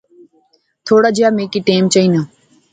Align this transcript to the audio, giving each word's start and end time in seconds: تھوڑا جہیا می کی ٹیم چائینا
تھوڑا 0.85 1.09
جہیا 1.15 1.29
می 1.37 1.45
کی 1.51 1.59
ٹیم 1.67 1.83
چائینا 1.93 2.21